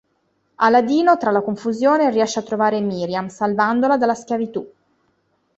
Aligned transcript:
Aladino 0.55 1.15
tra 1.17 1.29
la 1.29 1.43
confusione 1.43 2.09
riesce 2.09 2.39
a 2.39 2.41
trovare 2.41 2.81
Miriam 2.81 3.27
salvandola 3.27 3.97
dalla 3.97 4.15
schiavitù. 4.15 4.67